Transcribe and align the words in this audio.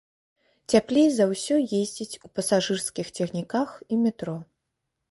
Цяплей 0.73 1.05
за 1.17 1.27
ўсё 1.33 1.55
ездзіць 1.81 2.19
у 2.25 2.35
пасажырскіх 2.39 3.07
цягніках 3.17 3.69
і 3.93 4.05
метро. 4.09 4.37